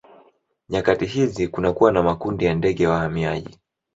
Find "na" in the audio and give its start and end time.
1.91-2.03